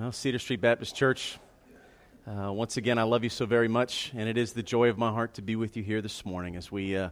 [0.00, 1.38] Well, Cedar Street Baptist Church,
[2.26, 4.96] uh, once again, I love you so very much, and it is the joy of
[4.96, 7.10] my heart to be with you here this morning as we, uh,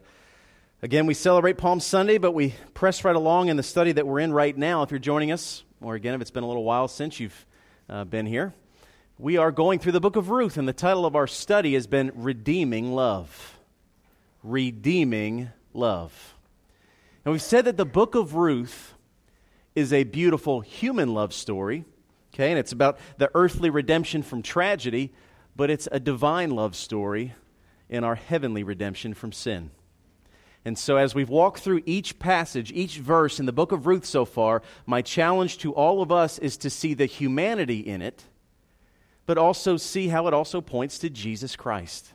[0.80, 4.20] again, we celebrate Palm Sunday, but we press right along in the study that we're
[4.20, 4.84] in right now.
[4.84, 7.44] If you're joining us, or again, if it's been a little while since you've
[7.90, 8.54] uh, been here,
[9.18, 11.86] we are going through the book of Ruth, and the title of our study has
[11.86, 13.58] been Redeeming Love.
[14.42, 16.36] Redeeming Love.
[17.26, 18.94] And we've said that the book of Ruth
[19.74, 21.84] is a beautiful human love story
[22.38, 25.12] Okay, and it's about the earthly redemption from tragedy,
[25.56, 27.34] but it's a divine love story
[27.88, 29.72] in our heavenly redemption from sin.
[30.64, 34.04] And so, as we've walked through each passage, each verse in the book of Ruth
[34.04, 38.22] so far, my challenge to all of us is to see the humanity in it,
[39.26, 42.12] but also see how it also points to Jesus Christ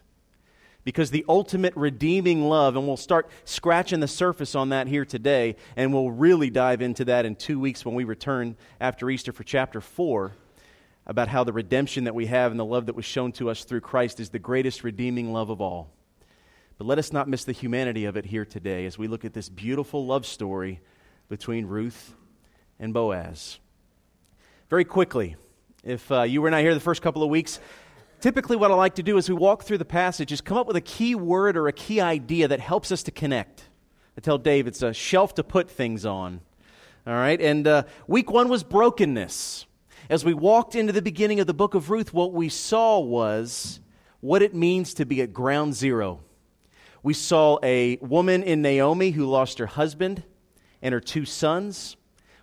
[0.83, 5.55] because the ultimate redeeming love, and we'll start scratching the surface on that here today,
[5.75, 9.43] and we'll really dive into that in two weeks when we return after Easter for
[9.43, 10.33] chapter 4
[11.05, 13.63] about how the redemption that we have and the love that was shown to us
[13.63, 15.89] through Christ is the greatest redeeming love of all.
[16.77, 19.33] But let us not miss the humanity of it here today as we look at
[19.33, 20.81] this beautiful love story
[21.29, 22.15] between Ruth
[22.79, 23.59] and Boaz.
[24.69, 25.35] Very quickly,
[25.83, 27.59] if uh, you were not here the first couple of weeks,
[28.23, 30.65] Typically, what I like to do as we walk through the passage is come up
[30.65, 33.67] with a key word or a key idea that helps us to connect.
[34.17, 36.39] I tell Dave it's a shelf to put things on.
[37.05, 39.65] All right, and uh, week one was brokenness.
[40.09, 43.81] As we walked into the beginning of the book of Ruth, what we saw was
[44.21, 46.21] what it means to be at ground zero.
[47.03, 50.23] We saw a woman in Naomi who lost her husband
[50.81, 51.97] and her two sons.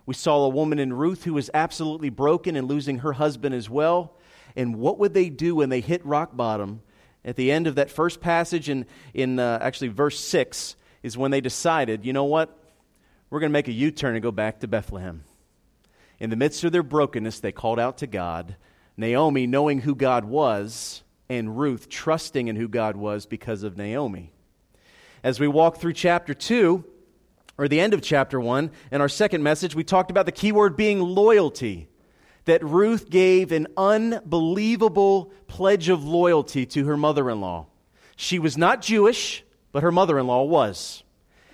[0.05, 3.67] We saw a woman in Ruth who was absolutely broken and losing her husband as
[3.67, 4.15] well.
[4.55, 6.81] And what would they do when they hit rock bottom?
[7.23, 11.31] At the end of that first passage, in, in uh, actually verse 6, is when
[11.31, 12.57] they decided, you know what?
[13.29, 15.23] We're going to make a U turn and go back to Bethlehem.
[16.19, 18.55] In the midst of their brokenness, they called out to God.
[18.97, 24.31] Naomi, knowing who God was, and Ruth, trusting in who God was because of Naomi.
[25.23, 26.83] As we walk through chapter 2,
[27.57, 30.51] or the end of chapter 1, in our second message, we talked about the key
[30.51, 31.87] word being loyalty
[32.45, 37.67] that Ruth gave an unbelievable pledge of loyalty to her mother in law.
[38.15, 41.03] She was not Jewish, but her mother in law was.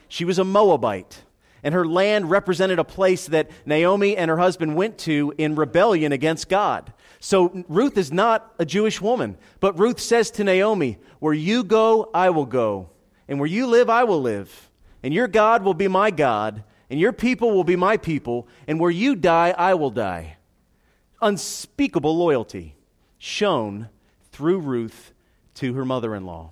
[0.07, 1.23] She was a Moabite,
[1.63, 6.11] and her land represented a place that Naomi and her husband went to in rebellion
[6.11, 6.93] against God.
[7.19, 12.09] So Ruth is not a Jewish woman, but Ruth says to Naomi, Where you go,
[12.13, 12.89] I will go,
[13.27, 14.71] and where you live, I will live,
[15.03, 18.79] and your God will be my God, and your people will be my people, and
[18.79, 20.36] where you die, I will die
[21.22, 22.75] unspeakable loyalty
[23.17, 23.89] shown
[24.31, 25.13] through Ruth
[25.55, 26.51] to her mother in law.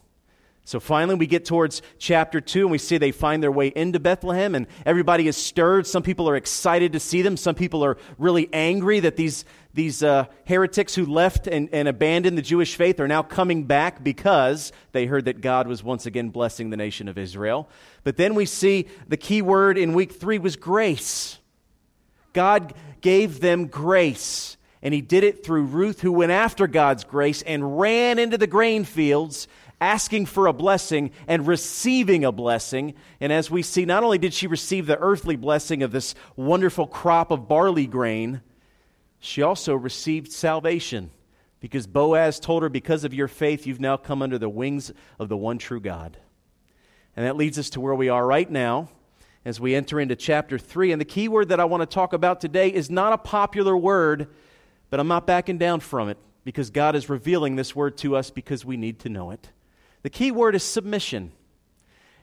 [0.67, 3.99] So finally, we get towards chapter 2, and we see they find their way into
[3.99, 5.85] Bethlehem, and everybody is stirred.
[5.85, 7.37] Some people are excited to see them.
[7.37, 12.35] Some people are really angry that these, these uh, heretics who left and, and abandoned
[12.35, 16.29] the Jewish faith are now coming back because they heard that God was once again
[16.29, 17.69] blessing the nation of Israel.
[18.03, 21.37] But then we see the key word in week 3 was grace.
[22.35, 24.57] God gave them grace.
[24.83, 28.45] And he did it through Ruth, who went after God's grace and ran into the
[28.45, 29.47] grain fields
[29.81, 32.93] asking for a blessing and receiving a blessing.
[33.19, 36.87] And as we see, not only did she receive the earthly blessing of this wonderful
[36.87, 38.41] crop of barley grain,
[39.19, 41.09] she also received salvation
[41.59, 45.29] because Boaz told her, Because of your faith, you've now come under the wings of
[45.29, 46.17] the one true God.
[47.15, 48.89] And that leads us to where we are right now
[49.45, 50.91] as we enter into chapter 3.
[50.91, 53.77] And the key word that I want to talk about today is not a popular
[53.77, 54.27] word,
[54.89, 58.31] but I'm not backing down from it because God is revealing this word to us
[58.31, 59.51] because we need to know it.
[60.01, 61.31] The key word is submission.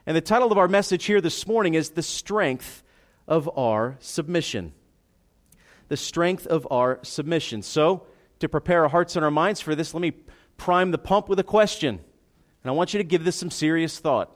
[0.05, 2.83] And the title of our message here this morning is The Strength
[3.29, 4.73] of Our Submission.
[5.89, 7.63] The strength of our submission.
[7.63, 8.07] So,
[8.41, 10.13] to prepare our hearts and our minds for this, let me
[10.57, 12.01] prime the pump with a question.
[12.65, 14.35] And I want you to give this some serious thought.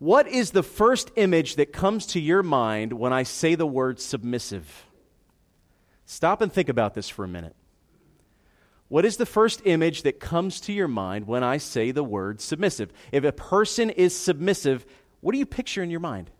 [0.00, 4.00] What is the first image that comes to your mind when I say the word
[4.00, 4.86] submissive?
[6.06, 7.54] Stop and think about this for a minute.
[8.88, 12.40] What is the first image that comes to your mind when I say the word
[12.40, 12.90] submissive?
[13.12, 14.86] If a person is submissive,
[15.20, 16.30] what do you picture in your mind?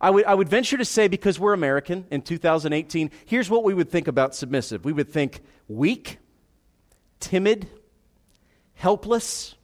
[0.00, 3.74] I would, I would venture to say, because we're American in 2018, here's what we
[3.74, 4.82] would think about submissive.
[4.82, 6.18] We would think weak,
[7.20, 7.68] timid,
[8.74, 9.56] helpless,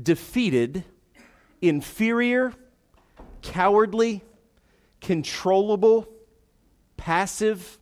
[0.00, 0.84] defeated,
[1.60, 2.52] inferior,
[3.42, 4.22] cowardly,
[5.00, 6.08] controllable,
[6.96, 7.78] passive,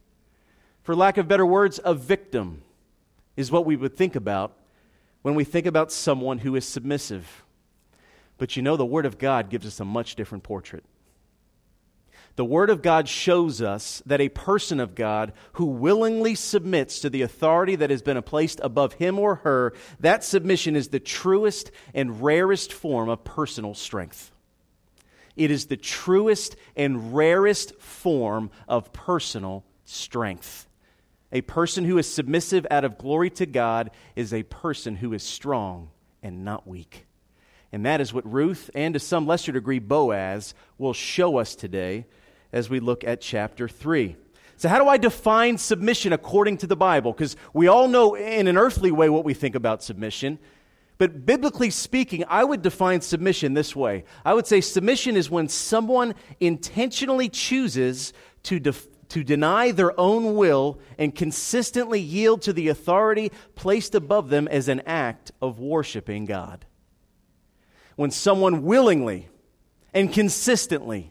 [0.82, 2.62] for lack of better words, a victim
[3.36, 4.56] is what we would think about
[5.22, 7.44] when we think about someone who is submissive.
[8.38, 10.84] But you know, the Word of God gives us a much different portrait.
[12.36, 17.08] The Word of God shows us that a person of God who willingly submits to
[17.08, 21.70] the authority that has been placed above him or her, that submission is the truest
[21.94, 24.32] and rarest form of personal strength.
[25.34, 30.68] It is the truest and rarest form of personal strength.
[31.32, 35.22] A person who is submissive out of glory to God is a person who is
[35.22, 35.88] strong
[36.22, 37.06] and not weak.
[37.72, 42.06] And that is what Ruth, and to some lesser degree, Boaz, will show us today
[42.56, 44.16] as we look at chapter 3.
[44.56, 47.12] So, how do I define submission according to the Bible?
[47.12, 50.38] Because we all know in an earthly way what we think about submission.
[50.96, 55.48] But biblically speaking, I would define submission this way I would say submission is when
[55.48, 58.14] someone intentionally chooses
[58.44, 64.48] to, to deny their own will and consistently yield to the authority placed above them
[64.48, 66.64] as an act of worshiping God.
[67.96, 69.28] When someone willingly
[69.92, 71.10] and consistently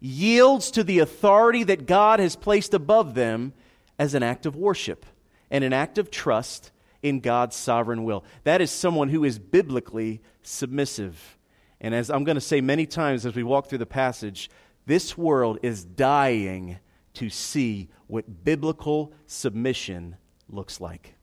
[0.00, 3.52] yields to the authority that God has placed above them
[3.98, 5.06] as an act of worship
[5.50, 6.70] and an act of trust
[7.02, 8.24] in God's sovereign will.
[8.44, 11.38] That is someone who is biblically submissive.
[11.80, 14.50] And as I'm going to say many times as we walk through the passage,
[14.86, 16.78] this world is dying
[17.14, 20.16] to see what biblical submission
[20.48, 21.14] looks like.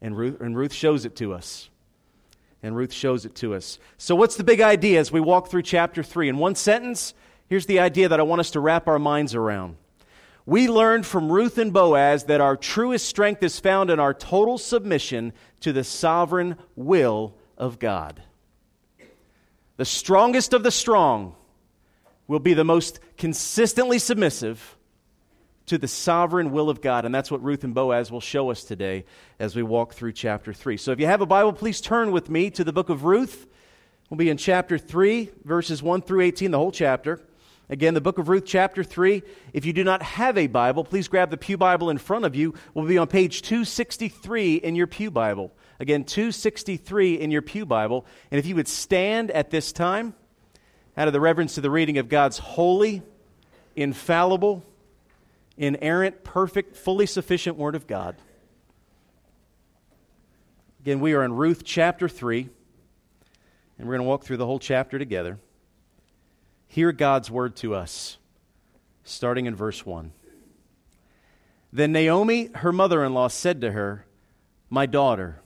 [0.00, 1.70] And Ruth, and Ruth shows it to us.
[2.62, 3.78] And Ruth shows it to us.
[3.98, 6.28] So, what's the big idea as we walk through chapter 3?
[6.28, 7.14] In one sentence,
[7.48, 9.76] here's the idea that I want us to wrap our minds around.
[10.46, 14.56] We learned from Ruth and Boaz that our truest strength is found in our total
[14.56, 18.22] submission to the sovereign will of God.
[19.76, 21.34] The strongest of the strong
[22.26, 24.76] will be the most consistently submissive
[25.66, 27.04] to the sovereign will of God.
[27.04, 29.04] And that's what Ruth and Boaz will show us today
[29.38, 30.76] as we walk through chapter 3.
[30.78, 33.46] So if you have a Bible, please turn with me to the book of Ruth.
[34.08, 37.20] We'll be in chapter 3, verses 1 through 18, the whole chapter.
[37.70, 39.22] Again, the book of Ruth, chapter 3.
[39.52, 42.34] If you do not have a Bible, please grab the Pew Bible in front of
[42.34, 42.54] you.
[42.72, 45.52] We'll be on page 263 in your Pew Bible.
[45.78, 48.06] Again, 263 in your Pew Bible.
[48.30, 50.14] And if you would stand at this time,
[50.96, 53.02] out of the reverence to the reading of God's holy,
[53.76, 54.64] infallible,
[55.56, 58.16] inerrant, perfect, fully sufficient Word of God.
[60.80, 62.48] Again, we are in Ruth chapter 3,
[63.78, 65.38] and we're going to walk through the whole chapter together.
[66.68, 68.18] Hear God's word to us,
[69.02, 70.12] starting in verse 1.
[71.72, 74.06] Then Naomi, her mother in law, said to her,
[74.70, 75.40] My daughter,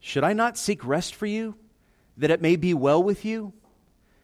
[0.00, 1.56] should I not seek rest for you,
[2.16, 3.52] that it may be well with you?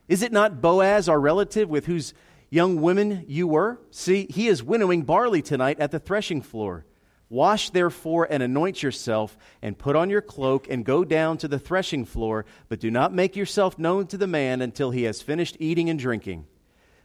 [0.08, 2.14] Is it not Boaz, our relative, with whose
[2.50, 3.80] young women you were?
[3.90, 6.84] See, he is winnowing barley tonight at the threshing floor.
[7.28, 11.58] Wash therefore and anoint yourself, and put on your cloak, and go down to the
[11.58, 15.56] threshing floor, but do not make yourself known to the man until he has finished
[15.58, 16.46] eating and drinking.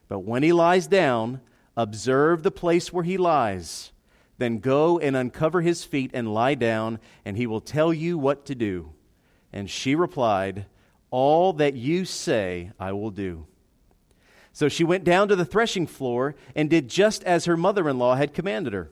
[0.07, 1.41] But when he lies down,
[1.77, 3.91] observe the place where he lies.
[4.37, 8.45] Then go and uncover his feet and lie down, and he will tell you what
[8.45, 8.93] to do.
[9.53, 10.65] And she replied,
[11.11, 13.47] All that you say I will do.
[14.51, 17.97] So she went down to the threshing floor and did just as her mother in
[17.97, 18.91] law had commanded her.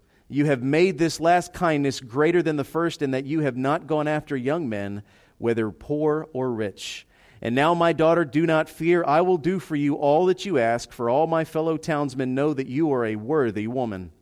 [0.31, 3.85] You have made this last kindness greater than the first, in that you have not
[3.85, 5.03] gone after young men,
[5.39, 7.05] whether poor or rich.
[7.41, 9.03] And now, my daughter, do not fear.
[9.05, 12.53] I will do for you all that you ask, for all my fellow townsmen know
[12.53, 14.13] that you are a worthy woman.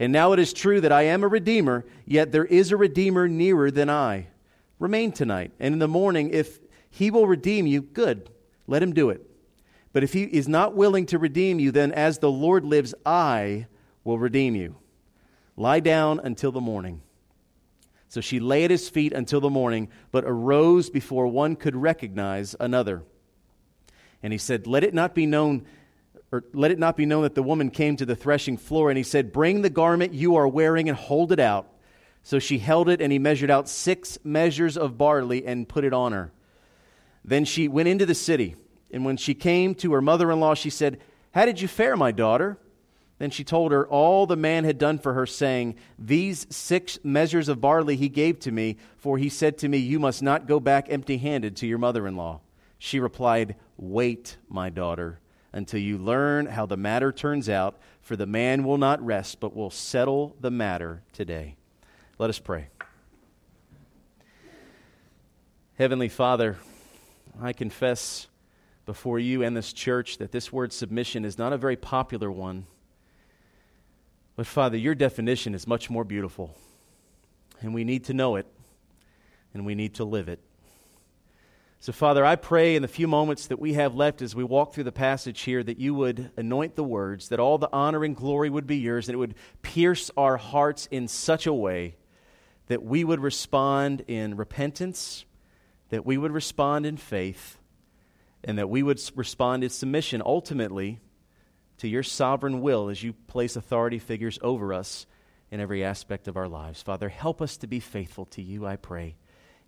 [0.00, 3.28] And now it is true that I am a redeemer, yet there is a redeemer
[3.28, 4.26] nearer than I.
[4.80, 6.58] Remain tonight, and in the morning, if
[6.90, 8.28] he will redeem you, good,
[8.66, 9.24] let him do it.
[9.92, 13.68] But if he is not willing to redeem you, then as the Lord lives, I
[14.02, 14.74] will redeem you.
[15.56, 17.02] Lie down until the morning.
[18.08, 22.54] So she lay at his feet until the morning, but arose before one could recognize
[22.60, 23.02] another.
[24.22, 25.66] And he said, Let it not be known.
[26.32, 28.96] Or let it not be known that the woman came to the threshing floor, and
[28.96, 31.68] he said, Bring the garment you are wearing and hold it out.
[32.22, 35.92] So she held it, and he measured out six measures of barley and put it
[35.92, 36.32] on her.
[37.24, 38.56] Then she went into the city,
[38.90, 41.00] and when she came to her mother in law, she said,
[41.32, 42.58] How did you fare, my daughter?
[43.18, 47.48] Then she told her all the man had done for her, saying, These six measures
[47.48, 50.58] of barley he gave to me, for he said to me, You must not go
[50.58, 52.40] back empty handed to your mother in law.
[52.78, 55.20] She replied, Wait, my daughter,
[55.52, 59.54] until you learn how the matter turns out, for the man will not rest, but
[59.54, 61.56] will settle the matter today.
[62.18, 62.68] Let us pray.
[65.76, 66.58] Heavenly Father,
[67.40, 68.26] I confess
[68.86, 72.66] before you and this church that this word submission is not a very popular one.
[74.36, 76.56] But Father, your definition is much more beautiful.
[77.60, 78.46] And we need to know it,
[79.54, 80.40] and we need to live it.
[81.78, 84.72] So, Father, I pray in the few moments that we have left as we walk
[84.72, 88.16] through the passage here that you would anoint the words, that all the honor and
[88.16, 91.96] glory would be yours, and it would pierce our hearts in such a way
[92.68, 95.26] that we would respond in repentance,
[95.90, 97.58] that we would respond in faith,
[98.42, 101.00] and that we would respond in submission ultimately
[101.78, 105.06] to your sovereign will as you place authority figures over us
[105.50, 106.82] in every aspect of our lives.
[106.82, 109.16] Father, help us to be faithful to you, I pray.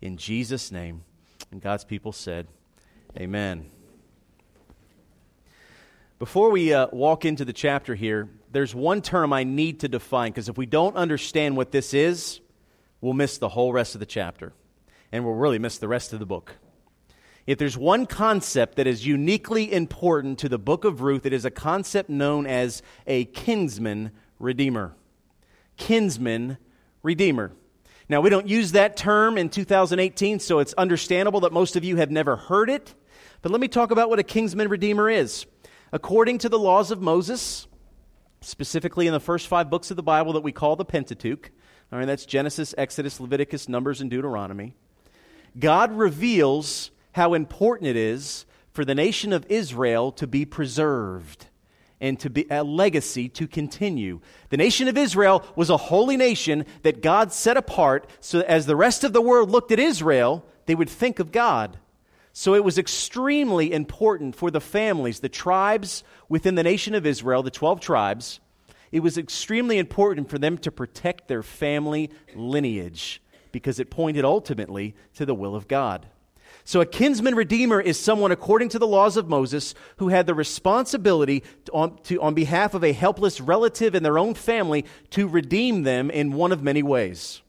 [0.00, 1.04] In Jesus' name.
[1.50, 2.48] And God's people said,
[3.16, 3.70] Amen.
[6.18, 10.32] Before we uh, walk into the chapter here, there's one term I need to define
[10.32, 12.40] because if we don't understand what this is,
[13.00, 14.52] we'll miss the whole rest of the chapter.
[15.12, 16.56] And we'll really miss the rest of the book.
[17.46, 21.44] If there's one concept that is uniquely important to the book of Ruth, it is
[21.44, 24.10] a concept known as a kinsman
[24.40, 24.96] redeemer.
[25.76, 26.58] Kinsman
[27.04, 27.52] redeemer.
[28.08, 31.96] Now, we don't use that term in 2018, so it's understandable that most of you
[31.96, 32.94] have never heard it.
[33.42, 35.46] But let me talk about what a kinsman redeemer is.
[35.92, 37.68] According to the laws of Moses,
[38.40, 41.50] specifically in the first five books of the Bible that we call the Pentateuch,
[41.92, 44.74] all right, that's Genesis, Exodus, Leviticus, Numbers, and Deuteronomy,
[45.58, 51.46] God reveals how important it is for the nation of Israel to be preserved
[51.98, 54.20] and to be a legacy to continue.
[54.50, 58.76] The nation of Israel was a holy nation that God set apart so as the
[58.76, 61.78] rest of the world looked at Israel, they would think of God.
[62.34, 67.42] So it was extremely important for the families, the tribes within the nation of Israel,
[67.42, 68.40] the 12 tribes,
[68.92, 74.94] it was extremely important for them to protect their family lineage because it pointed ultimately
[75.14, 76.06] to the will of God.
[76.64, 80.34] So, a kinsman redeemer is someone, according to the laws of Moses, who had the
[80.34, 85.28] responsibility to, on, to, on behalf of a helpless relative in their own family to
[85.28, 87.40] redeem them in one of many ways.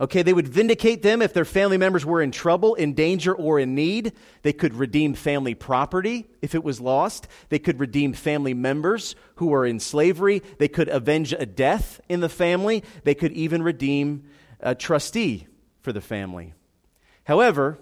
[0.00, 3.58] Okay, they would vindicate them if their family members were in trouble, in danger, or
[3.58, 4.12] in need.
[4.42, 7.26] They could redeem family property if it was lost.
[7.48, 10.40] They could redeem family members who were in slavery.
[10.58, 12.84] They could avenge a death in the family.
[13.02, 14.24] They could even redeem
[14.60, 15.48] a trustee
[15.80, 16.54] for the family.
[17.24, 17.78] However,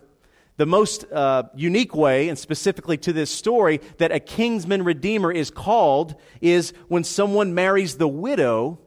[0.57, 5.51] the most uh, unique way, and specifically to this story, that a kinsman redeemer is
[5.51, 8.79] called is when someone marries the widow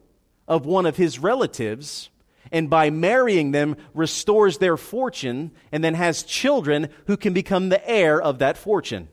[0.48, 2.10] of one of his relatives,
[2.52, 7.88] and by marrying them, restores their fortune, and then has children who can become the
[7.88, 9.08] heir of that fortune.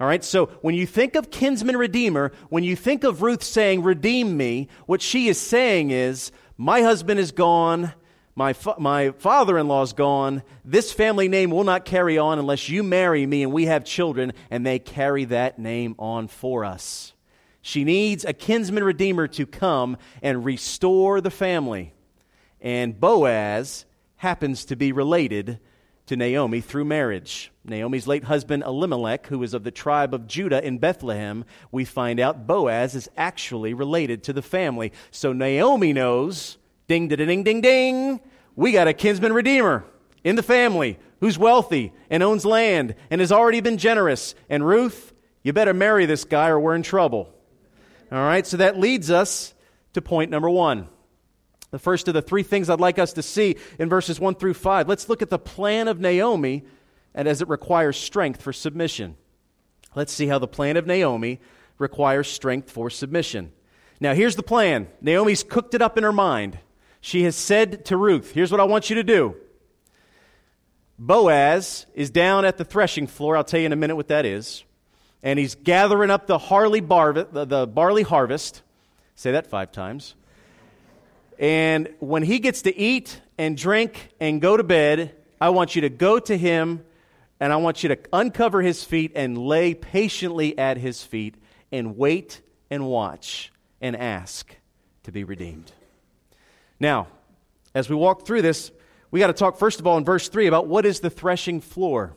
[0.00, 3.82] All right, so when you think of kinsman redeemer, when you think of Ruth saying,
[3.82, 7.94] Redeem me, what she is saying is, My husband is gone
[8.36, 10.42] my, fa- my father in law's gone.
[10.64, 14.34] This family name will not carry on unless you marry me and we have children,
[14.50, 17.14] and they carry that name on for us.
[17.62, 21.94] She needs a kinsman redeemer to come and restore the family.
[22.60, 25.58] And Boaz happens to be related
[26.06, 27.50] to Naomi through marriage.
[27.64, 32.20] Naomi's late husband Elimelech, who is of the tribe of Judah in Bethlehem, we find
[32.20, 34.92] out Boaz is actually related to the family.
[35.10, 38.20] So Naomi knows Ding, ding, ding, ding, ding.
[38.54, 39.84] We got a kinsman redeemer
[40.24, 44.34] in the family who's wealthy and owns land and has already been generous.
[44.48, 45.12] And Ruth,
[45.42, 47.32] you better marry this guy or we're in trouble.
[48.10, 49.54] All right, so that leads us
[49.94, 50.88] to point number one.
[51.70, 54.54] The first of the three things I'd like us to see in verses 1 through
[54.54, 54.88] 5.
[54.88, 56.64] Let's look at the plan of Naomi
[57.14, 59.16] and as it requires strength for submission.
[59.94, 61.40] Let's see how the plan of Naomi
[61.78, 63.52] requires strength for submission.
[63.98, 66.58] Now, here's the plan Naomi's cooked it up in her mind
[67.06, 69.36] she has said to Ruth, Here's what I want you to do.
[70.98, 73.36] Boaz is down at the threshing floor.
[73.36, 74.64] I'll tell you in a minute what that is.
[75.22, 76.36] And he's gathering up the,
[77.30, 78.62] the, the barley harvest.
[79.14, 80.16] Say that five times.
[81.38, 85.82] And when he gets to eat and drink and go to bed, I want you
[85.82, 86.84] to go to him
[87.38, 91.36] and I want you to uncover his feet and lay patiently at his feet
[91.70, 94.56] and wait and watch and ask
[95.04, 95.70] to be redeemed.
[96.78, 97.08] Now,
[97.74, 98.70] as we walk through this,
[99.10, 101.60] we got to talk first of all in verse 3 about what is the threshing
[101.60, 102.16] floor.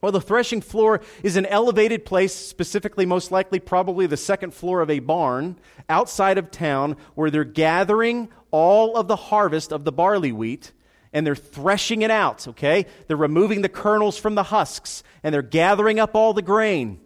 [0.00, 4.80] Well, the threshing floor is an elevated place, specifically, most likely, probably the second floor
[4.80, 9.92] of a barn outside of town, where they're gathering all of the harvest of the
[9.92, 10.72] barley wheat
[11.12, 12.86] and they're threshing it out, okay?
[13.06, 17.00] They're removing the kernels from the husks and they're gathering up all the grain.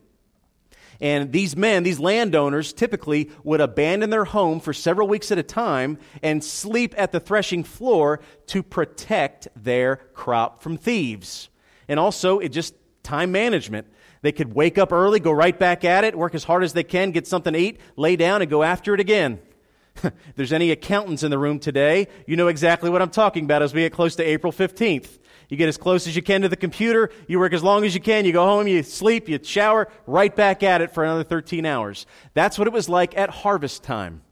[1.00, 5.43] And these men, these landowners, typically would abandon their home for several weeks at a
[5.43, 11.49] time and sleep at the threshing floor to protect their crop from thieves.
[11.88, 13.87] And also, it just time management.
[14.23, 16.83] They could wake up early, go right back at it, work as hard as they
[16.83, 19.38] can, get something to eat, lay down, and go after it again.
[20.03, 23.62] if there's any accountants in the room today, you know exactly what I'm talking about
[23.62, 25.19] as we get close to April 15th.
[25.49, 27.95] You get as close as you can to the computer, you work as long as
[27.95, 31.23] you can, you go home, you sleep, you shower, right back at it for another
[31.23, 32.07] 13 hours.
[32.35, 34.23] That's what it was like at harvest time.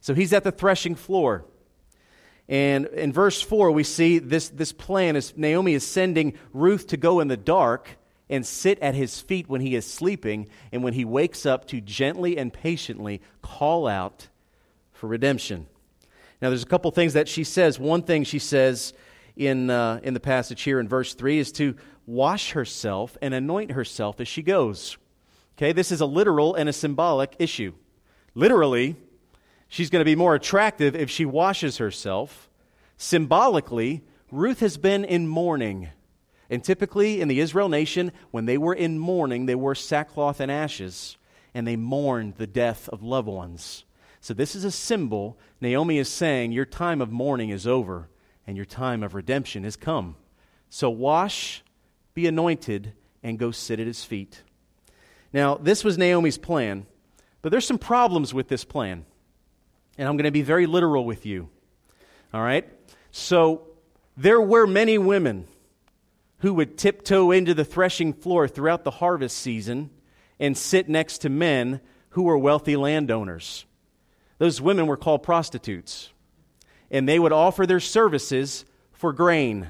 [0.00, 1.44] So he's at the threshing floor.
[2.48, 6.96] And in verse 4, we see this, this plan is Naomi is sending Ruth to
[6.96, 7.90] go in the dark
[8.30, 11.80] and sit at his feet when he is sleeping, and when he wakes up, to
[11.80, 14.28] gently and patiently call out
[14.92, 15.66] for redemption.
[16.40, 17.78] Now, there's a couple things that she says.
[17.78, 18.92] One thing she says
[19.38, 21.76] in, uh, in the passage here in verse 3 is to
[22.06, 24.98] wash herself and anoint herself as she goes.
[25.56, 27.72] Okay, this is a literal and a symbolic issue.
[28.34, 28.96] Literally,
[29.68, 32.50] she's going to be more attractive if she washes herself.
[32.96, 35.88] Symbolically, Ruth has been in mourning.
[36.50, 40.50] And typically in the Israel nation, when they were in mourning, they wore sackcloth and
[40.50, 41.16] ashes,
[41.54, 43.84] and they mourned the death of loved ones.
[44.20, 45.38] So this is a symbol.
[45.60, 48.08] Naomi is saying, Your time of mourning is over,
[48.48, 50.16] and your time of redemption has come.
[50.70, 51.62] So wash,
[52.14, 54.42] be anointed, and go sit at his feet.
[55.34, 56.86] Now, this was Naomi's plan,
[57.42, 59.04] but there's some problems with this plan.
[59.98, 61.50] And I'm going to be very literal with you.
[62.32, 62.66] All right?
[63.10, 63.68] So,
[64.16, 65.46] there were many women
[66.38, 69.90] who would tiptoe into the threshing floor throughout the harvest season
[70.40, 73.66] and sit next to men who were wealthy landowners.
[74.38, 76.08] Those women were called prostitutes,
[76.90, 79.68] and they would offer their services for grain.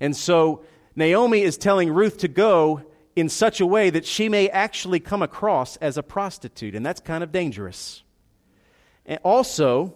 [0.00, 0.64] And so
[0.96, 2.82] Naomi is telling Ruth to go
[3.16, 7.00] in such a way that she may actually come across as a prostitute, and that's
[7.00, 8.02] kind of dangerous.
[9.04, 9.94] And also,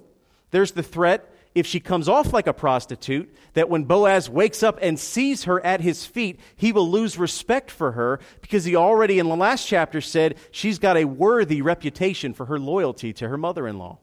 [0.51, 4.79] there's the threat if she comes off like a prostitute, that when Boaz wakes up
[4.83, 9.21] and sees her at his feet, he will lose respect for her because he already
[9.21, 13.39] in the last chapter said she's got a worthy reputation for her loyalty to her
[13.39, 13.99] mother in law.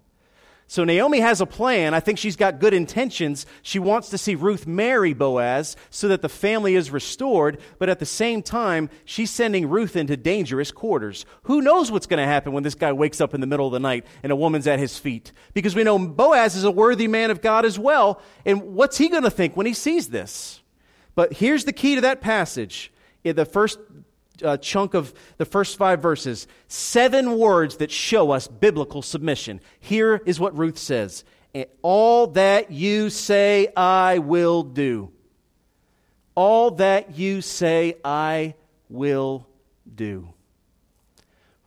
[0.71, 1.93] So Naomi has a plan.
[1.93, 3.45] I think she's got good intentions.
[3.61, 7.99] She wants to see Ruth marry Boaz so that the family is restored, but at
[7.99, 11.25] the same time, she's sending Ruth into dangerous quarters.
[11.43, 13.73] Who knows what's going to happen when this guy wakes up in the middle of
[13.73, 15.33] the night and a woman's at his feet?
[15.53, 18.21] Because we know Boaz is a worthy man of God as well.
[18.45, 20.61] And what's he going to think when he sees this?
[21.15, 22.93] But here's the key to that passage.
[23.25, 23.77] In the first
[24.43, 29.61] uh, chunk of the first five verses, seven words that show us biblical submission.
[29.79, 31.23] Here is what Ruth says
[31.81, 35.11] All that you say, I will do.
[36.35, 38.55] All that you say, I
[38.89, 39.47] will
[39.93, 40.33] do.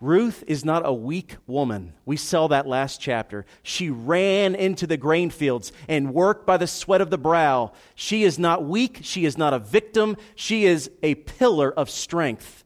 [0.01, 1.95] Ruth is not a weak woman.
[2.05, 3.47] We saw that last chapter.
[3.63, 7.73] She ran into the grain fields and worked by the sweat of the brow.
[7.95, 8.99] She is not weak.
[9.03, 10.17] She is not a victim.
[10.35, 12.64] She is a pillar of strength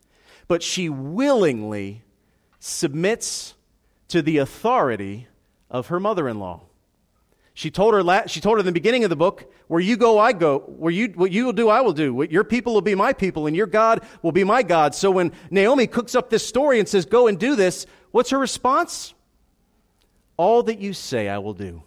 [0.48, 2.02] but she willingly
[2.58, 3.54] submits
[4.08, 5.28] to the authority
[5.70, 6.62] of her mother in law.
[7.52, 10.18] She told her, she told her in the beginning of the book, where you go,
[10.18, 10.60] I go.
[10.60, 12.14] Where you, what you will do, I will do.
[12.14, 14.94] What your people will be my people, and your God will be my God.
[14.94, 18.38] So when Naomi cooks up this story and says, go and do this, what's her
[18.38, 19.12] response?
[20.36, 21.82] All that you say, I will do.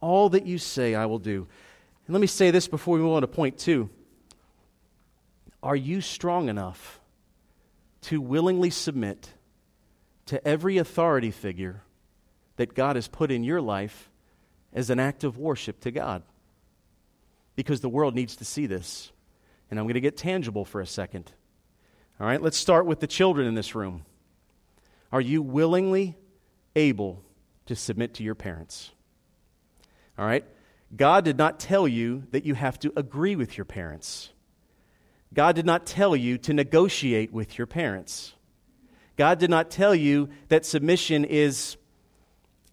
[0.00, 1.46] All that you say, I will do.
[2.06, 3.88] And let me say this before we move on to point two.
[5.62, 6.98] Are you strong enough
[8.02, 9.30] to willingly submit
[10.26, 11.82] to every authority figure
[12.56, 14.10] that God has put in your life
[14.72, 16.22] as an act of worship to God.
[17.54, 19.12] Because the world needs to see this.
[19.70, 21.32] And I'm going to get tangible for a second.
[22.20, 24.04] All right, let's start with the children in this room.
[25.10, 26.16] Are you willingly
[26.74, 27.22] able
[27.66, 28.90] to submit to your parents?
[30.18, 30.44] All right?
[30.94, 34.30] God did not tell you that you have to agree with your parents.
[35.34, 38.34] God did not tell you to negotiate with your parents.
[39.16, 41.76] God did not tell you that submission is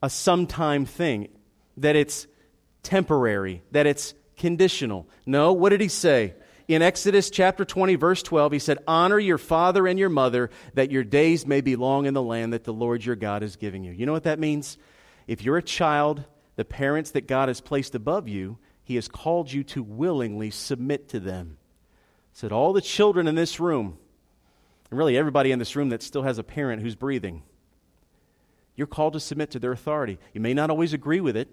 [0.01, 1.29] a sometime thing,
[1.77, 2.27] that it's
[2.83, 5.07] temporary, that it's conditional.
[5.25, 6.33] No, what did he say?
[6.67, 10.91] In Exodus chapter 20, verse 12, he said, Honor your father and your mother, that
[10.91, 13.83] your days may be long in the land that the Lord your God is giving
[13.83, 13.91] you.
[13.91, 14.77] You know what that means?
[15.27, 16.23] If you're a child,
[16.57, 21.09] the parents that God has placed above you, he has called you to willingly submit
[21.09, 21.58] to them
[22.33, 23.97] said, All the children in this room,
[24.89, 27.43] and really everybody in this room that still has a parent who's breathing,
[28.75, 30.19] you're called to submit to their authority.
[30.33, 31.49] You may not always agree with it,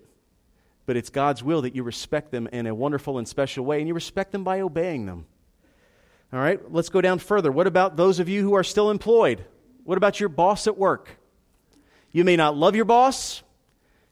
[0.86, 3.88] but it's God's will that you respect them in a wonderful and special way, and
[3.88, 5.26] you respect them by obeying them.
[6.32, 7.50] All right, let's go down further.
[7.50, 9.44] What about those of you who are still employed?
[9.84, 11.18] What about your boss at work?
[12.12, 13.42] You may not love your boss,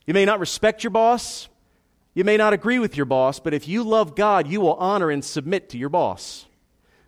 [0.06, 1.48] you may not respect your boss,
[2.14, 5.10] you may not agree with your boss, but if you love God, you will honor
[5.10, 6.46] and submit to your boss.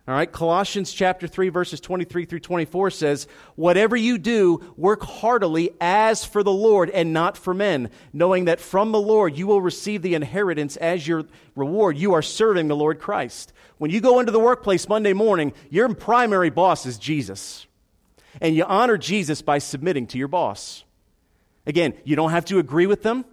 [0.07, 5.71] All right, Colossians chapter 3 verses 23 through 24 says, "Whatever you do, work heartily
[5.81, 9.61] as for the Lord and not for men, knowing that from the Lord you will
[9.61, 11.97] receive the inheritance as your reward.
[11.97, 15.93] You are serving the Lord Christ." When you go into the workplace Monday morning, your
[15.93, 17.67] primary boss is Jesus.
[18.39, 20.83] And you honor Jesus by submitting to your boss.
[21.65, 23.25] Again, you don't have to agree with them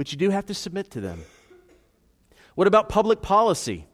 [0.00, 1.26] but you do have to submit to them.
[2.54, 3.84] What about public policy?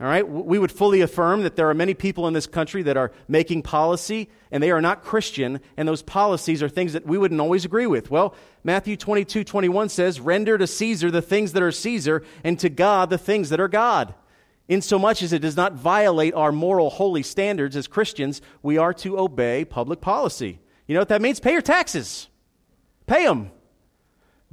[0.00, 2.96] All right, we would fully affirm that there are many people in this country that
[2.96, 7.16] are making policy and they are not Christian, and those policies are things that we
[7.16, 8.10] wouldn't always agree with.
[8.10, 12.68] Well, Matthew 22 21 says, Render to Caesar the things that are Caesar, and to
[12.68, 14.14] God the things that are God.
[14.68, 19.18] Insomuch as it does not violate our moral, holy standards as Christians, we are to
[19.18, 20.58] obey public policy.
[20.88, 21.38] You know what that means?
[21.38, 22.28] Pay your taxes,
[23.06, 23.50] pay them.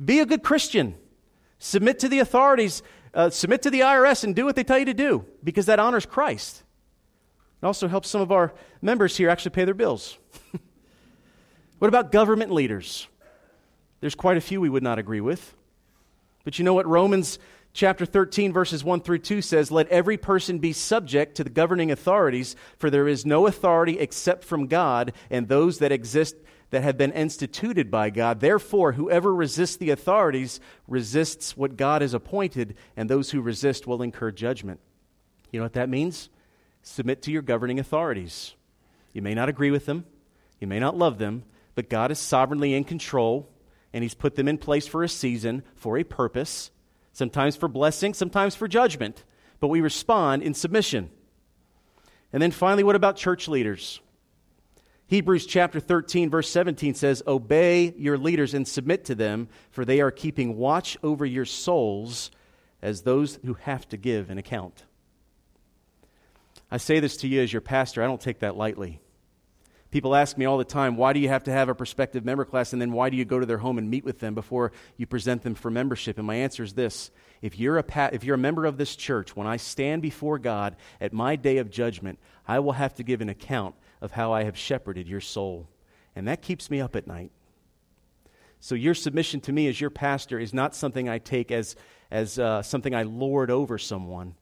[0.04, 0.96] Be a good Christian.
[1.60, 2.82] Submit to the authorities,
[3.14, 5.80] uh, submit to the IRS, and do what they tell you to do because that
[5.80, 6.64] honors Christ.
[7.62, 10.18] It also helps some of our members here actually pay their bills.
[11.80, 13.08] what about government leaders?
[14.00, 15.56] There's quite a few we would not agree with.
[16.44, 17.38] But you know what Romans
[17.74, 21.92] chapter 13, verses 1 through 2 says, Let every person be subject to the governing
[21.92, 26.36] authorities, for there is no authority except from God, and those that exist
[26.72, 28.40] that have been instituted by God.
[28.40, 34.02] Therefore, whoever resists the authorities resists what God has appointed, and those who resist will
[34.02, 34.80] incur judgment.
[35.52, 36.30] You know what that means?
[36.82, 38.56] Submit to your governing authorities.
[39.14, 40.06] You may not agree with them,
[40.60, 41.44] you may not love them,
[41.76, 43.50] but God is sovereignly in control,
[43.94, 46.72] and He's put them in place for a season, for a purpose,
[47.12, 49.26] sometimes for blessing, sometimes for judgment.
[49.60, 51.10] But we respond in submission.
[52.32, 54.00] And then finally, what about church leaders?
[55.12, 60.00] Hebrews chapter 13, verse 17 says, Obey your leaders and submit to them, for they
[60.00, 62.32] are keeping watch over your souls
[62.82, 64.86] as those who have to give an account.
[66.72, 69.02] I say this to you as your pastor, I don't take that lightly.
[69.92, 72.46] People ask me all the time, why do you have to have a prospective member
[72.46, 74.72] class and then why do you go to their home and meet with them before
[74.96, 76.20] you present them for membership?
[76.20, 78.96] And my answer is this if you're, a pa- if you're a member of this
[78.96, 83.04] church, when I stand before God at my day of judgment, I will have to
[83.04, 85.70] give an account of how I have shepherded your soul.
[86.16, 87.32] And that keeps me up at night.
[88.60, 91.76] So, your submission to me as your pastor is not something I take as,
[92.12, 94.36] as uh, something I lord over someone.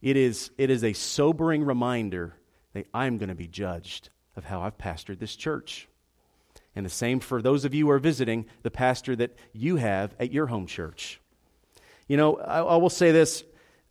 [0.00, 2.34] It is, it is a sobering reminder
[2.72, 5.88] that I'm going to be judged of how I've pastored this church.
[6.76, 10.14] And the same for those of you who are visiting the pastor that you have
[10.20, 11.20] at your home church.
[12.06, 13.44] You know, I, I will say this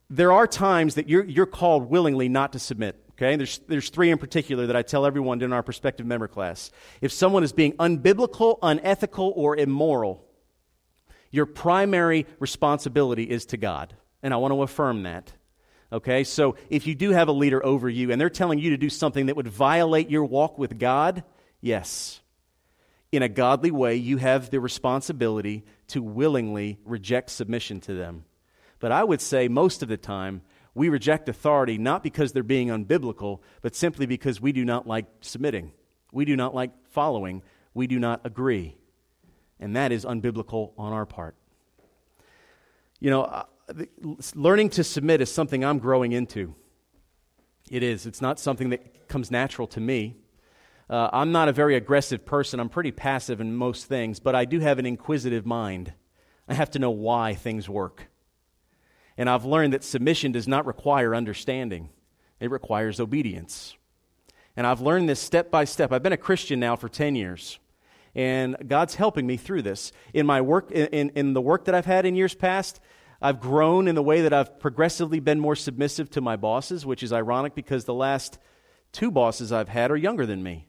[0.10, 3.04] there are times that you're, you're called willingly not to submit.
[3.18, 6.70] Okay, there's, there's three in particular that I tell everyone in our prospective member class.
[7.02, 10.24] If someone is being unbiblical, unethical, or immoral,
[11.32, 13.96] your primary responsibility is to God.
[14.22, 15.34] And I want to affirm that.
[15.92, 18.78] Okay, so if you do have a leader over you and they're telling you to
[18.78, 21.24] do something that would violate your walk with God,
[21.60, 22.20] yes,
[23.12, 28.26] in a godly way, you have the responsibility to willingly reject submission to them.
[28.80, 30.42] But I would say most of the time,
[30.78, 35.08] we reject authority not because they're being unbiblical, but simply because we do not like
[35.22, 35.72] submitting.
[36.12, 37.42] We do not like following.
[37.74, 38.78] We do not agree.
[39.60, 41.36] And that is unbiblical on our part.
[43.00, 43.44] You know, uh,
[44.36, 46.54] learning to submit is something I'm growing into.
[47.72, 48.06] It is.
[48.06, 50.18] It's not something that comes natural to me.
[50.92, 52.60] Uh, I'm not a very aggressive person.
[52.60, 55.94] I'm pretty passive in most things, but I do have an inquisitive mind.
[56.48, 58.10] I have to know why things work.
[59.18, 61.90] And I've learned that submission does not require understanding,
[62.40, 63.76] it requires obedience.
[64.56, 65.92] And I've learned this step by step.
[65.92, 67.60] I've been a Christian now for 10 years.
[68.16, 69.92] And God's helping me through this.
[70.16, 72.80] In my work, in, in the work that I've had in years past,
[73.22, 77.04] I've grown in the way that I've progressively been more submissive to my bosses, which
[77.04, 78.40] is ironic because the last
[78.92, 80.68] two bosses I've had are younger than me.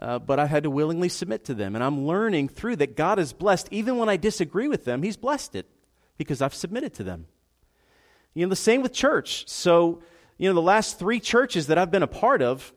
[0.00, 1.76] Uh, but I've had to willingly submit to them.
[1.76, 3.68] And I'm learning through that God is blessed.
[3.70, 5.70] Even when I disagree with them, He's blessed it
[6.18, 7.26] because I've submitted to them.
[8.34, 9.48] You know, the same with church.
[9.48, 10.02] So,
[10.38, 12.72] you know, the last three churches that I've been a part of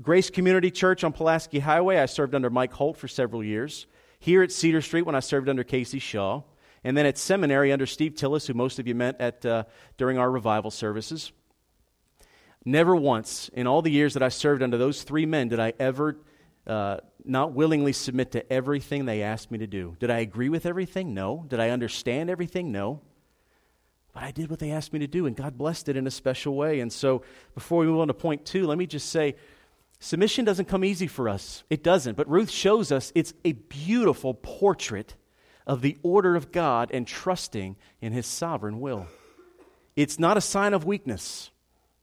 [0.00, 3.86] Grace Community Church on Pulaski Highway, I served under Mike Holt for several years.
[4.18, 6.42] Here at Cedar Street, when I served under Casey Shaw.
[6.84, 9.64] And then at seminary under Steve Tillis, who most of you met at, uh,
[9.98, 11.32] during our revival services.
[12.64, 15.72] Never once in all the years that I served under those three men did I
[15.78, 16.18] ever
[16.66, 19.96] uh, not willingly submit to everything they asked me to do.
[19.98, 21.14] Did I agree with everything?
[21.14, 21.44] No.
[21.48, 22.70] Did I understand everything?
[22.70, 23.00] No.
[24.12, 26.10] But I did what they asked me to do, and God blessed it in a
[26.10, 26.80] special way.
[26.80, 27.22] And so,
[27.54, 29.36] before we move on to point two, let me just say
[30.00, 31.62] submission doesn't come easy for us.
[31.70, 32.16] It doesn't.
[32.16, 35.14] But Ruth shows us it's a beautiful portrait
[35.66, 39.06] of the order of God and trusting in His sovereign will.
[39.94, 41.50] It's not a sign of weakness,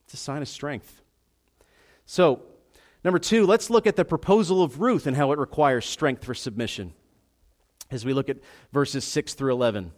[0.04, 1.02] it's a sign of strength.
[2.06, 2.40] So,
[3.04, 6.34] number two, let's look at the proposal of Ruth and how it requires strength for
[6.34, 6.94] submission
[7.90, 8.38] as we look at
[8.72, 9.92] verses 6 through 11.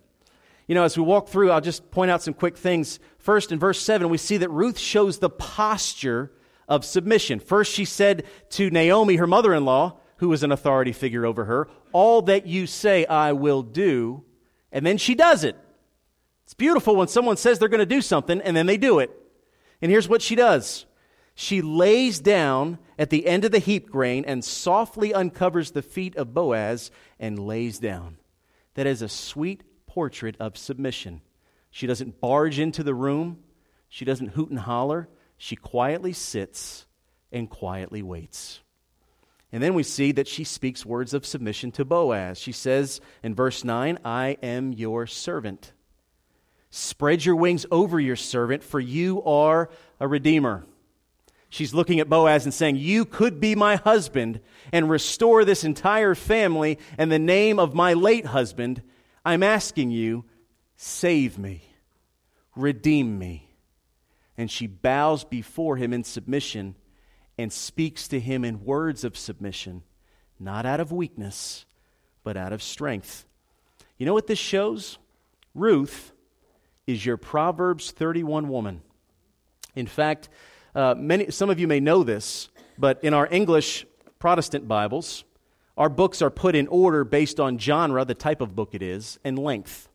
[0.70, 3.00] You know, as we walk through, I'll just point out some quick things.
[3.18, 6.30] First, in verse 7, we see that Ruth shows the posture
[6.68, 7.40] of submission.
[7.40, 11.46] First, she said to Naomi, her mother in law, who was an authority figure over
[11.46, 14.22] her, All that you say I will do.
[14.70, 15.56] And then she does it.
[16.44, 19.10] It's beautiful when someone says they're going to do something and then they do it.
[19.82, 20.86] And here's what she does
[21.34, 26.14] she lays down at the end of the heap grain and softly uncovers the feet
[26.14, 28.18] of Boaz and lays down.
[28.74, 31.20] That is a sweet portrait of submission.
[31.70, 33.40] She doesn't barge into the room,
[33.88, 35.08] she doesn't hoot and holler.
[35.36, 36.86] She quietly sits
[37.32, 38.60] and quietly waits.
[39.52, 42.38] And then we see that she speaks words of submission to Boaz.
[42.38, 45.72] She says in verse 9, I am your servant.
[46.70, 50.66] Spread your wings over your servant, for you are a redeemer.
[51.48, 54.40] She's looking at Boaz and saying, You could be my husband
[54.72, 58.82] and restore this entire family and the name of my late husband,
[59.24, 60.24] I'm asking you,
[60.76, 61.62] save me,
[62.56, 63.48] redeem me.
[64.36, 66.74] And she bows before him in submission
[67.36, 69.82] and speaks to him in words of submission,
[70.38, 71.66] not out of weakness,
[72.24, 73.26] but out of strength.
[73.98, 74.98] You know what this shows?
[75.54, 76.12] Ruth
[76.86, 78.82] is your Proverbs 31 woman.
[79.74, 80.28] In fact,
[80.74, 83.86] uh, many, some of you may know this, but in our English
[84.18, 85.24] Protestant Bibles,
[85.80, 89.18] our books are put in order based on genre, the type of book it is,
[89.24, 89.88] and length.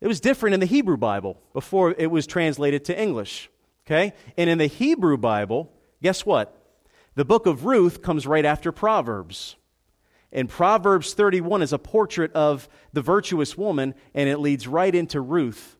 [0.00, 3.50] It was different in the Hebrew Bible before it was translated to English.
[3.86, 4.14] Okay?
[4.38, 5.70] And in the Hebrew Bible,
[6.02, 6.58] guess what?
[7.16, 9.56] The book of Ruth comes right after Proverbs.
[10.32, 15.20] And Proverbs 31 is a portrait of the virtuous woman, and it leads right into
[15.20, 15.76] Ruth,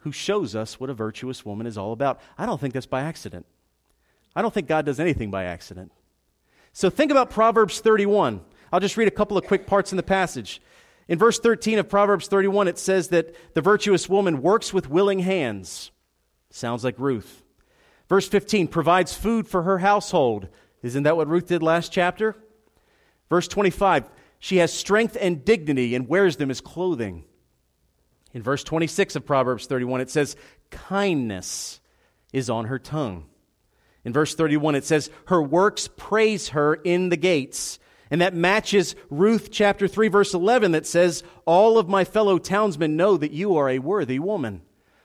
[0.00, 2.20] who shows us what a virtuous woman is all about.
[2.36, 3.46] I don't think that's by accident.
[4.36, 5.92] I don't think God does anything by accident.
[6.78, 8.40] So think about Proverbs 31.
[8.72, 10.62] I'll just read a couple of quick parts in the passage.
[11.08, 15.18] In verse 13 of Proverbs 31, it says that the virtuous woman works with willing
[15.18, 15.90] hands.
[16.50, 17.42] Sounds like Ruth.
[18.08, 20.50] Verse 15 provides food for her household.
[20.84, 22.36] Isn't that what Ruth did last chapter?
[23.28, 27.24] Verse 25 she has strength and dignity and wears them as clothing.
[28.32, 30.36] In verse 26 of Proverbs 31, it says,
[30.70, 31.80] kindness
[32.32, 33.26] is on her tongue.
[34.08, 37.78] In verse 31, it says, Her works praise her in the gates.
[38.10, 42.96] And that matches Ruth chapter 3, verse 11, that says, All of my fellow townsmen
[42.96, 44.62] know that you are a worthy woman.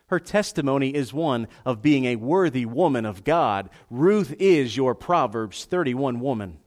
[0.08, 3.70] Her testimony is one of being a worthy woman of God.
[3.90, 6.60] Ruth is your Proverbs 31 woman.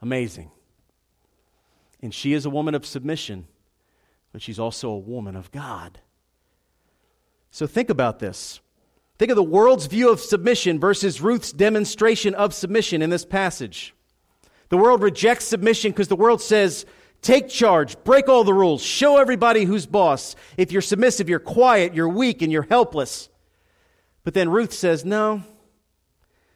[0.00, 0.50] Amazing.
[2.00, 3.46] And she is a woman of submission,
[4.32, 6.00] but she's also a woman of God.
[7.50, 8.60] So think about this.
[9.18, 13.94] Think of the world's view of submission versus Ruth's demonstration of submission in this passage.
[14.68, 16.86] The world rejects submission because the world says,
[17.20, 20.36] take charge, break all the rules, show everybody who's boss.
[20.56, 23.28] If you're submissive, you're quiet, you're weak, and you're helpless.
[24.22, 25.42] But then Ruth says, no,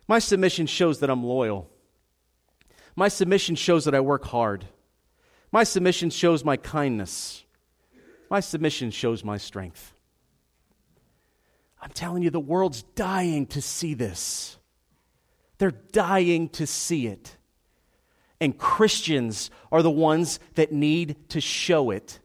[0.06, 1.68] my submission shows that I'm loyal.
[2.94, 4.66] My submission shows that I work hard.
[5.50, 7.44] My submission shows my kindness.
[8.30, 9.94] My submission shows my strength.
[11.82, 14.56] I'm telling you, the world's dying to see this.
[15.58, 17.36] They're dying to see it.
[18.40, 22.20] And Christians are the ones that need to show it.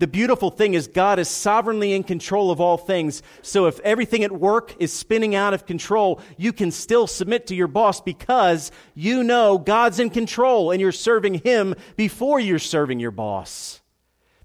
[0.00, 3.22] The beautiful thing is, God is sovereignly in control of all things.
[3.40, 7.54] So if everything at work is spinning out of control, you can still submit to
[7.54, 12.98] your boss because you know God's in control and you're serving Him before you're serving
[12.98, 13.80] your boss.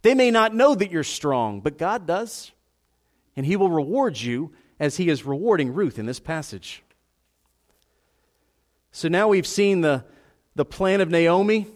[0.04, 2.52] They may not know that you're strong, but God does
[3.38, 6.84] and he will reward you as he is rewarding Ruth in this passage.
[8.91, 10.04] So now we've seen the,
[10.56, 11.67] the plan of Naomi,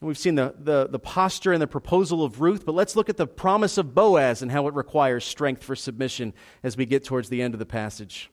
[0.00, 3.16] we've seen the, the, the posture and the proposal of Ruth, but let's look at
[3.16, 7.28] the promise of Boaz and how it requires strength for submission as we get towards
[7.28, 8.28] the end of the passage.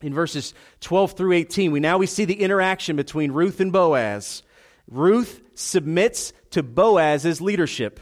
[0.00, 4.42] In verses 12 through 18, we now we see the interaction between Ruth and Boaz.
[4.88, 8.00] Ruth submits to Boaz's leadership.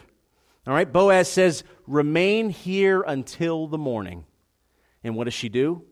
[0.67, 4.25] All right, Boaz says, Remain here until the morning.
[5.03, 5.83] And what does she do?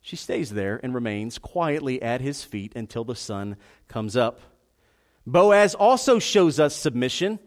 [0.00, 3.56] She stays there and remains quietly at his feet until the sun
[3.88, 4.40] comes up.
[5.26, 7.40] Boaz also shows us submission.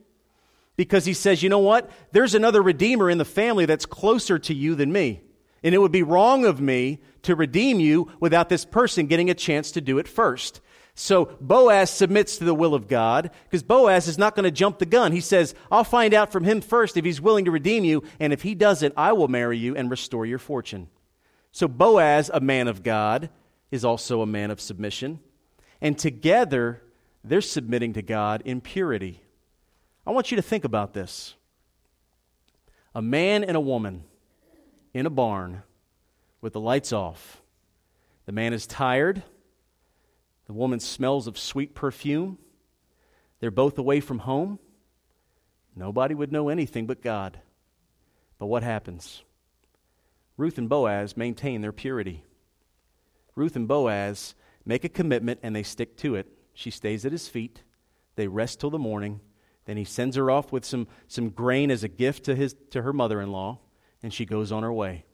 [0.76, 1.89] because he says, you know what?
[2.12, 5.22] There's another redeemer in the family that's closer to you than me.
[5.63, 9.36] And it would be wrong of me to redeem you without this person getting a
[9.36, 10.62] chance to do it first.
[10.96, 14.78] So Boaz submits to the will of God because Boaz is not going to jump
[14.78, 15.12] the gun.
[15.12, 18.32] He says, I'll find out from him first if he's willing to redeem you, and
[18.32, 20.90] if he doesn't, I will marry you and restore your fortune.
[21.52, 23.30] So Boaz, a man of God,
[23.72, 25.20] is also a man of submission.
[25.82, 26.82] And together,
[27.24, 29.22] they're submitting to God in purity.
[30.06, 31.34] I want you to think about this.
[32.94, 34.04] A man and a woman
[34.94, 35.64] in a barn
[36.40, 37.42] with the lights off.
[38.28, 39.24] The man is tired.
[40.54, 42.38] The woman smells of sweet perfume.
[43.39, 44.60] They're both away from home.
[45.76, 47.39] Nobody would know anything but God.
[48.38, 49.24] But what happens?
[50.38, 52.24] Ruth and Boaz maintain their purity.
[53.36, 56.28] Ruth and Boaz make a commitment and they stick to it.
[56.54, 57.63] She stays at his feet.
[58.16, 59.22] They rest till the morning.
[59.66, 62.84] Then he sends her off with some, some grain as a gift to, his, to
[62.84, 63.58] her mother in law,
[64.04, 65.06] and she goes on her way.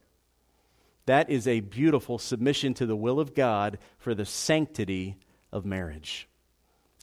[1.06, 5.15] That is a beautiful submission to the will of God for the sanctity
[5.51, 6.27] of marriage.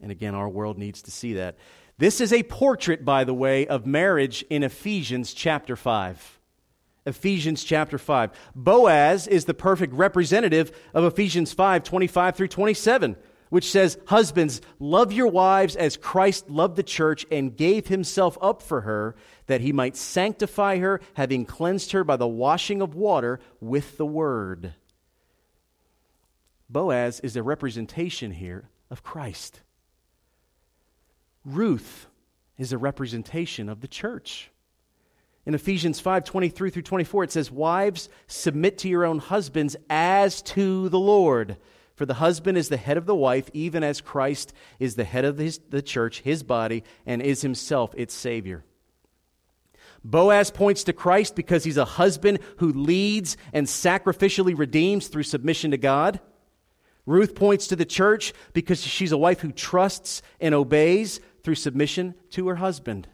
[0.02, 1.56] And again, our world needs to see that.
[1.98, 6.38] This is a portrait, by the way, of marriage in Ephesians chapter 5.
[7.06, 8.30] Ephesians chapter 5.
[8.54, 13.16] Boaz is the perfect representative of Ephesians 5 25 through 27
[13.48, 18.62] which says, Husbands, love your wives as Christ loved the church and gave himself up
[18.62, 19.14] for her,
[19.46, 24.06] that he might sanctify her, having cleansed her by the washing of water with the
[24.06, 24.74] word.
[26.68, 29.60] Boaz is a representation here of Christ.
[31.44, 32.08] Ruth
[32.58, 34.50] is a representation of the church.
[35.44, 40.42] In Ephesians 5 23 through 24, it says, Wives, submit to your own husbands as
[40.42, 41.56] to the Lord.
[41.94, 45.24] For the husband is the head of the wife, even as Christ is the head
[45.24, 48.64] of his, the church, his body, and is himself its Savior.
[50.04, 55.70] Boaz points to Christ because he's a husband who leads and sacrificially redeems through submission
[55.70, 56.20] to God.
[57.06, 62.14] Ruth points to the church because she's a wife who trusts and obeys through submission
[62.30, 63.06] to her husband.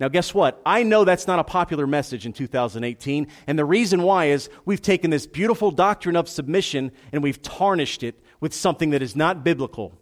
[0.00, 0.60] Now, guess what?
[0.64, 3.26] I know that's not a popular message in 2018.
[3.46, 8.02] And the reason why is we've taken this beautiful doctrine of submission and we've tarnished
[8.02, 9.98] it with something that is not biblical.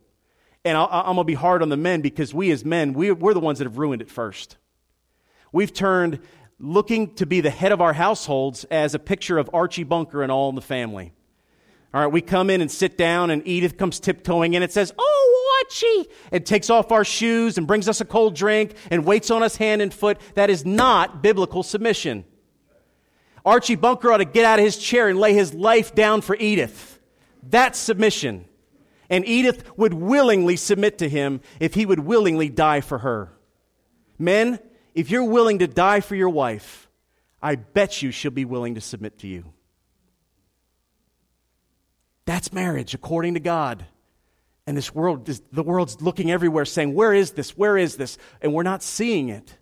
[0.64, 3.10] And i am going to be hard on the men because we as men, we,
[3.12, 4.58] we're the ones that have ruined it first.
[5.52, 6.20] We've turned
[6.58, 10.32] looking to be the head of our households as a picture of Archie Bunker and
[10.32, 11.12] all in the family.
[11.96, 14.92] All right, we come in and sit down, and Edith comes tiptoeing in and says,
[14.98, 19.30] Oh, Archie, and takes off our shoes and brings us a cold drink and waits
[19.30, 20.20] on us hand and foot.
[20.34, 22.26] That is not biblical submission.
[23.46, 26.36] Archie Bunker ought to get out of his chair and lay his life down for
[26.36, 27.00] Edith.
[27.42, 28.44] That's submission.
[29.08, 33.32] And Edith would willingly submit to him if he would willingly die for her.
[34.18, 34.58] Men,
[34.94, 36.90] if you're willing to die for your wife,
[37.40, 39.54] I bet you she'll be willing to submit to you.
[42.26, 43.86] That's marriage according to God.
[44.66, 47.56] And this world, the world's looking everywhere saying, Where is this?
[47.56, 48.18] Where is this?
[48.42, 49.56] And we're not seeing it.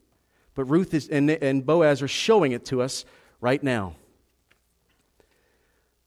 [0.54, 3.04] But Ruth is, and, and Boaz are showing it to us
[3.40, 3.96] right now.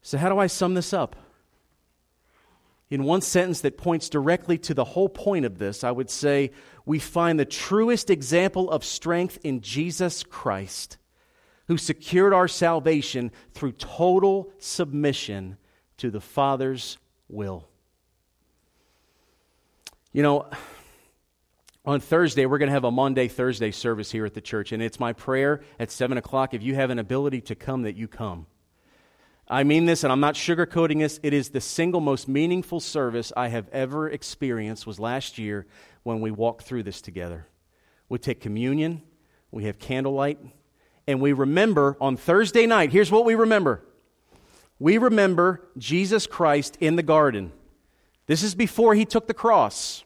[0.02, 1.16] So, how do I sum this up?
[2.90, 6.50] In one sentence that points directly to the whole point of this, I would say
[6.86, 10.96] we find the truest example of strength in Jesus Christ,
[11.66, 15.58] who secured our salvation through total submission
[15.98, 17.68] to the Father's will.
[20.12, 20.46] You know,
[21.84, 24.82] on Thursday, we're going to have a Maundy Thursday service here at the church, and
[24.82, 28.08] it's my prayer at 7 o'clock if you have an ability to come, that you
[28.08, 28.46] come.
[29.48, 31.18] I mean this, and I'm not sugarcoating this.
[31.22, 35.66] It is the single most meaningful service I have ever experienced was last year
[36.02, 37.46] when we walked through this together.
[38.08, 39.02] We take communion,
[39.50, 40.38] we have candlelight,
[41.06, 43.82] and we remember on Thursday night, here's what we remember.
[44.78, 47.52] We remember Jesus Christ in the garden.
[48.26, 50.04] This is before he took the cross.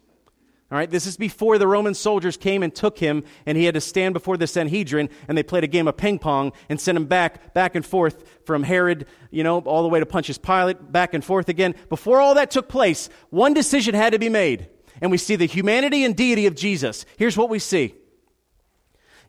[0.70, 3.74] All right, this is before the Roman soldiers came and took him, and he had
[3.74, 6.96] to stand before the Sanhedrin, and they played a game of ping pong and sent
[6.96, 10.90] him back, back and forth from Herod, you know, all the way to Pontius Pilate,
[10.90, 11.74] back and forth again.
[11.90, 14.70] Before all that took place, one decision had to be made,
[15.02, 17.04] and we see the humanity and deity of Jesus.
[17.18, 17.94] Here's what we see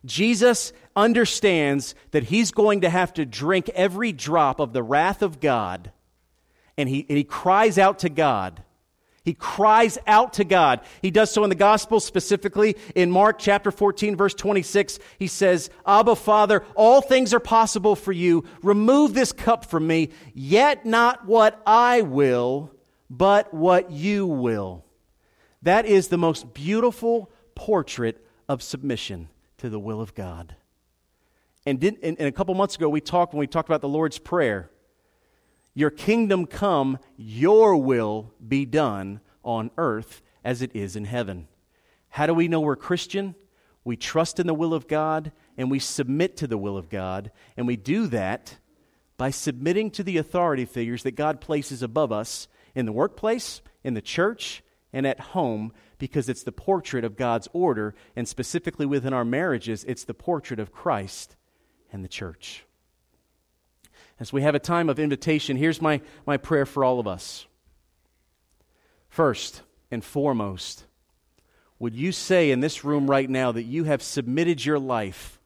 [0.04, 5.40] Jesus understands that he's going to have to drink every drop of the wrath of
[5.40, 5.90] God,
[6.76, 8.62] and he, and he cries out to God
[9.24, 10.80] he cries out to God.
[11.00, 14.98] He does so in the gospel, specifically in Mark chapter 14, verse 26.
[15.18, 18.44] He says, Abba, Father, all things are possible for you.
[18.62, 22.70] Remove this cup from me, yet not what I will,
[23.08, 24.84] but what you will.
[25.62, 29.28] That is the most beautiful portrait of submission.
[29.64, 30.56] To the will of God.
[31.64, 33.88] And, did, and, and a couple months ago, we talked when we talked about the
[33.88, 34.70] Lord's Prayer.
[35.72, 41.48] Your kingdom come, your will be done on earth as it is in heaven.
[42.10, 43.34] How do we know we're Christian?
[43.84, 47.30] We trust in the will of God and we submit to the will of God.
[47.56, 48.58] And we do that
[49.16, 53.94] by submitting to the authority figures that God places above us in the workplace, in
[53.94, 54.62] the church,
[54.94, 57.94] and at home because it's the portrait of God's order.
[58.16, 61.36] And specifically within our marriages, it's the portrait of Christ
[61.92, 62.64] and the church.
[64.20, 67.46] As we have a time of invitation, here's my, my prayer for all of us.
[69.08, 70.84] First and foremost,
[71.80, 75.40] would you say in this room right now that you have submitted your life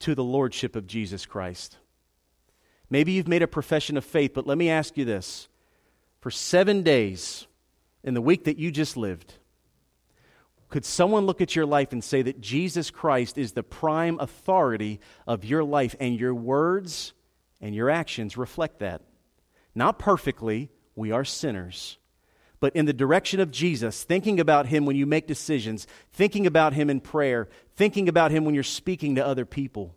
[0.00, 1.78] to the Lordship of Jesus Christ?
[2.90, 5.48] Maybe you've made a profession of faith, but let me ask you this.
[6.20, 7.46] For seven days
[8.04, 9.34] in the week that you just lived,
[10.68, 15.00] could someone look at your life and say that Jesus Christ is the prime authority
[15.26, 17.12] of your life and your words
[17.60, 19.02] and your actions reflect that?
[19.74, 21.98] Not perfectly, we are sinners
[22.64, 26.72] but in the direction of Jesus, thinking about Him when you make decisions, thinking about
[26.72, 27.46] Him in prayer,
[27.76, 29.94] thinking about Him when you're speaking to other people.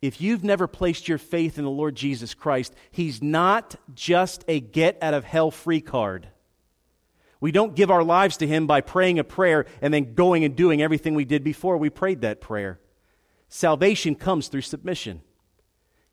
[0.00, 4.60] If you've never placed your faith in the Lord Jesus Christ, He's not just a
[4.60, 6.28] get out of hell free card.
[7.44, 10.56] We don't give our lives to Him by praying a prayer and then going and
[10.56, 12.80] doing everything we did before we prayed that prayer.
[13.50, 15.20] Salvation comes through submission.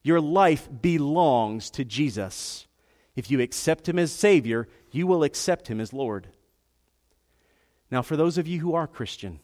[0.03, 2.67] Your life belongs to Jesus.
[3.15, 6.27] If you accept Him as Savior, you will accept him as Lord.
[7.89, 9.39] Now, for those of you who are Christian,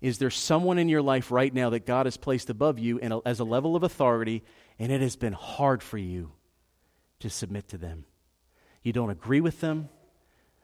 [0.00, 3.20] is there someone in your life right now that God has placed above you a,
[3.24, 4.42] as a level of authority,
[4.76, 6.32] and it has been hard for you
[7.20, 8.06] to submit to them?
[8.82, 9.88] You don't agree with them,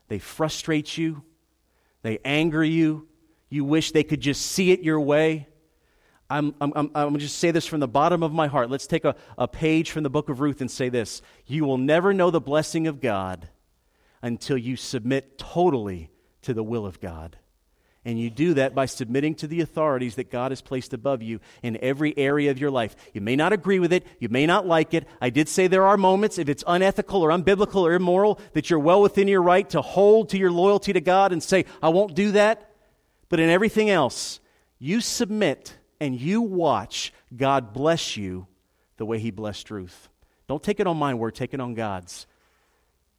[0.09, 1.23] they frustrate you,
[2.03, 3.09] they anger you,
[3.49, 5.49] you wish they could just see it your way.
[6.31, 8.71] I'm, I'm, I'm, I'm going to just say this from the bottom of my heart.
[8.71, 11.79] Let's take a, a page from the book of Ruth and say this You will
[11.79, 13.49] never know the blessing of God
[14.21, 16.11] until you submit totally
[16.43, 17.39] to the will of God.
[18.09, 21.41] And you do that by submitting to the authorities that God has placed above you
[21.63, 22.97] in every area of your life.
[23.13, 24.07] You may not agree with it.
[24.19, 25.07] You may not like it.
[25.21, 28.79] I did say there are moments, if it's unethical or unbiblical or immoral, that you're
[28.79, 32.15] well within your right to hold to your loyalty to God and say, I won't
[32.15, 32.71] do that.
[33.29, 34.41] But in everything else,
[34.79, 38.47] you submit and you watch God bless you
[38.97, 40.09] the way He blessed Ruth.
[40.47, 42.27] Don't take it on my word, take it on God's.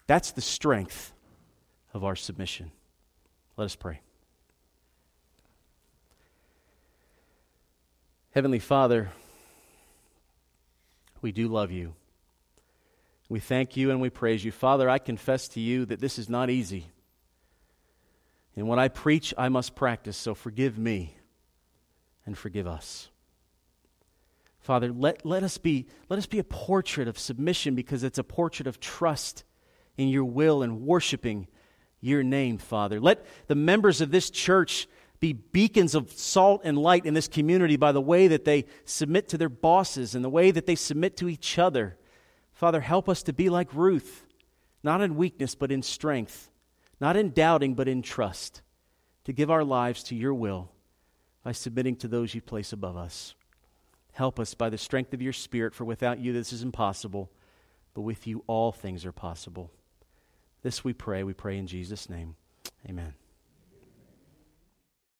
[0.07, 1.13] That's the strength
[1.93, 2.71] of our submission.
[3.55, 4.01] Let us pray.
[8.31, 9.09] Heavenly Father,
[11.19, 11.95] we do love you.
[13.27, 14.51] We thank you and we praise you.
[14.51, 16.87] Father, I confess to you that this is not easy.
[18.55, 21.15] And when I preach, I must practice, so forgive me
[22.25, 23.09] and forgive us.
[24.59, 28.23] Father, let, let, us be, let us be a portrait of submission because it's a
[28.23, 29.43] portrait of trust
[29.97, 31.47] in your will and worshiping
[31.99, 32.99] your name, Father.
[32.99, 34.87] Let the members of this church
[35.19, 39.27] be beacons of salt and light in this community by the way that they submit
[39.29, 41.97] to their bosses and the way that they submit to each other.
[42.53, 44.25] Father, help us to be like Ruth,
[44.83, 46.49] not in weakness, but in strength,
[47.01, 48.61] not in doubting, but in trust,
[49.25, 50.71] to give our lives to your will
[51.43, 53.35] by submitting to those you place above us.
[54.13, 57.29] Help us by the strength of your Spirit, for without you this is impossible,
[57.93, 59.71] but with you all things are possible.
[60.61, 61.23] This we pray.
[61.23, 62.35] We pray in Jesus' name.
[62.87, 63.18] Amen.